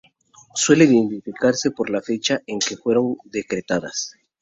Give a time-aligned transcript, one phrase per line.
[0.55, 4.15] Suelen identificarse por la fecha en que fueron decretadas.